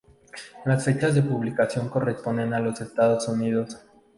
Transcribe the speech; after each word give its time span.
Las 0.65 0.83
fechas 0.85 1.13
de 1.13 1.21
publicación 1.21 1.87
corresponden 1.87 2.55
a 2.55 2.59
los 2.59 2.81
Estados 2.81 3.27
Unidos. 3.27 3.77